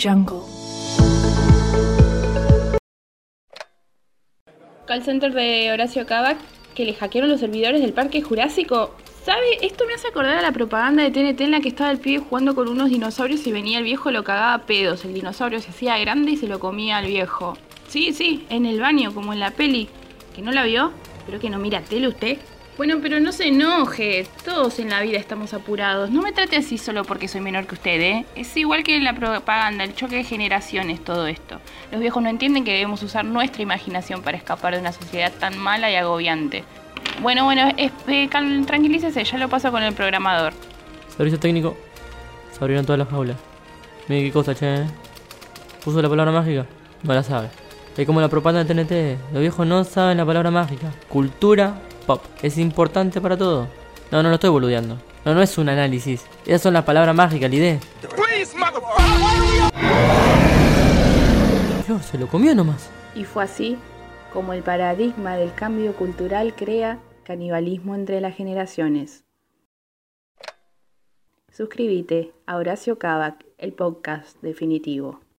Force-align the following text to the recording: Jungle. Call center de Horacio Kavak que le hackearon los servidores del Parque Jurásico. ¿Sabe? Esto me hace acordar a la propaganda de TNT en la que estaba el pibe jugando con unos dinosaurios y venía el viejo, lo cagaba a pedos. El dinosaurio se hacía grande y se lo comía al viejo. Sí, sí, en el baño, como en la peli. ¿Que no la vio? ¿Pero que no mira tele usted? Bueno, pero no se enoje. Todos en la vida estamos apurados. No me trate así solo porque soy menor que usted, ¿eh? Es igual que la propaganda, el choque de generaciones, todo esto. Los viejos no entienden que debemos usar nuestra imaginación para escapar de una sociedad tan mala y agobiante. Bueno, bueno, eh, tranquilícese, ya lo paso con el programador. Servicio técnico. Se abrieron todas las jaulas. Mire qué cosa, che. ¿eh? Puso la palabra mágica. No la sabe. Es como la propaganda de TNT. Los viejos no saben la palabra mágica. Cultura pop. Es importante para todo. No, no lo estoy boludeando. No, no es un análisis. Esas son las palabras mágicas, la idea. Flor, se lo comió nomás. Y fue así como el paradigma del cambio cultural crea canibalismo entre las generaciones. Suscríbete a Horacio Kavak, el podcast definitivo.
Jungle. 0.00 0.40
Call 4.86 5.02
center 5.02 5.32
de 5.32 5.72
Horacio 5.72 6.06
Kavak 6.06 6.36
que 6.74 6.84
le 6.84 6.94
hackearon 6.94 7.30
los 7.30 7.40
servidores 7.40 7.80
del 7.80 7.92
Parque 7.92 8.22
Jurásico. 8.22 8.94
¿Sabe? 9.24 9.64
Esto 9.64 9.86
me 9.86 9.94
hace 9.94 10.08
acordar 10.08 10.36
a 10.36 10.42
la 10.42 10.52
propaganda 10.52 11.02
de 11.02 11.10
TNT 11.10 11.40
en 11.40 11.50
la 11.52 11.60
que 11.60 11.68
estaba 11.68 11.90
el 11.90 11.98
pibe 11.98 12.22
jugando 12.22 12.54
con 12.54 12.68
unos 12.68 12.90
dinosaurios 12.90 13.46
y 13.46 13.52
venía 13.52 13.78
el 13.78 13.84
viejo, 13.84 14.10
lo 14.10 14.22
cagaba 14.22 14.52
a 14.52 14.66
pedos. 14.66 15.04
El 15.06 15.14
dinosaurio 15.14 15.60
se 15.60 15.70
hacía 15.70 15.96
grande 15.98 16.32
y 16.32 16.36
se 16.36 16.46
lo 16.46 16.60
comía 16.60 16.98
al 16.98 17.06
viejo. 17.06 17.56
Sí, 17.88 18.12
sí, 18.12 18.44
en 18.50 18.66
el 18.66 18.80
baño, 18.80 19.14
como 19.14 19.32
en 19.32 19.40
la 19.40 19.52
peli. 19.52 19.88
¿Que 20.34 20.42
no 20.42 20.52
la 20.52 20.64
vio? 20.64 20.92
¿Pero 21.24 21.40
que 21.40 21.48
no 21.48 21.58
mira 21.58 21.80
tele 21.80 22.08
usted? 22.08 22.38
Bueno, 22.76 22.96
pero 23.00 23.20
no 23.20 23.30
se 23.30 23.48
enoje. 23.48 24.26
Todos 24.44 24.80
en 24.80 24.90
la 24.90 25.00
vida 25.00 25.16
estamos 25.18 25.54
apurados. 25.54 26.10
No 26.10 26.22
me 26.22 26.32
trate 26.32 26.56
así 26.56 26.76
solo 26.76 27.04
porque 27.04 27.28
soy 27.28 27.40
menor 27.40 27.66
que 27.68 27.76
usted, 27.76 28.00
¿eh? 28.00 28.26
Es 28.34 28.56
igual 28.56 28.82
que 28.82 28.98
la 28.98 29.14
propaganda, 29.14 29.84
el 29.84 29.94
choque 29.94 30.16
de 30.16 30.24
generaciones, 30.24 31.02
todo 31.02 31.28
esto. 31.28 31.60
Los 31.92 32.00
viejos 32.00 32.20
no 32.20 32.28
entienden 32.28 32.64
que 32.64 32.72
debemos 32.72 33.00
usar 33.04 33.24
nuestra 33.24 33.62
imaginación 33.62 34.22
para 34.22 34.36
escapar 34.36 34.74
de 34.74 34.80
una 34.80 34.90
sociedad 34.90 35.32
tan 35.38 35.56
mala 35.56 35.88
y 35.88 35.94
agobiante. 35.94 36.64
Bueno, 37.22 37.44
bueno, 37.44 37.68
eh, 37.76 38.28
tranquilícese, 38.66 39.22
ya 39.22 39.38
lo 39.38 39.48
paso 39.48 39.70
con 39.70 39.84
el 39.84 39.94
programador. 39.94 40.52
Servicio 41.16 41.38
técnico. 41.38 41.76
Se 42.50 42.58
abrieron 42.58 42.84
todas 42.84 42.98
las 42.98 43.08
jaulas. 43.08 43.36
Mire 44.08 44.24
qué 44.24 44.32
cosa, 44.32 44.52
che. 44.52 44.74
¿eh? 44.74 44.86
Puso 45.84 46.02
la 46.02 46.08
palabra 46.08 46.32
mágica. 46.32 46.66
No 47.04 47.14
la 47.14 47.22
sabe. 47.22 47.50
Es 47.96 48.04
como 48.04 48.20
la 48.20 48.28
propaganda 48.28 48.64
de 48.64 48.74
TNT. 48.74 49.32
Los 49.32 49.40
viejos 49.40 49.64
no 49.64 49.84
saben 49.84 50.16
la 50.16 50.26
palabra 50.26 50.50
mágica. 50.50 50.92
Cultura 51.08 51.78
pop. 52.04 52.22
Es 52.42 52.58
importante 52.58 53.20
para 53.20 53.36
todo. 53.36 53.68
No, 54.10 54.22
no 54.22 54.28
lo 54.28 54.36
estoy 54.36 54.50
boludeando. 54.50 54.98
No, 55.24 55.34
no 55.34 55.42
es 55.42 55.58
un 55.58 55.68
análisis. 55.68 56.24
Esas 56.46 56.62
son 56.62 56.74
las 56.74 56.84
palabras 56.84 57.14
mágicas, 57.14 57.50
la 57.50 57.56
idea. 57.56 57.80
Flor, 61.84 62.02
se 62.02 62.18
lo 62.18 62.28
comió 62.28 62.54
nomás. 62.54 62.90
Y 63.14 63.24
fue 63.24 63.44
así 63.44 63.76
como 64.32 64.52
el 64.52 64.62
paradigma 64.62 65.36
del 65.36 65.54
cambio 65.54 65.94
cultural 65.94 66.54
crea 66.54 66.98
canibalismo 67.24 67.94
entre 67.94 68.20
las 68.20 68.36
generaciones. 68.36 69.24
Suscríbete 71.50 72.32
a 72.46 72.56
Horacio 72.56 72.98
Kavak, 72.98 73.44
el 73.58 73.72
podcast 73.72 74.40
definitivo. 74.42 75.24